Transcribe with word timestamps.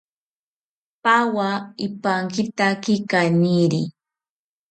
Pawa 1.03 1.49
ipankitaki 1.87 2.95
kaniri 3.11 3.81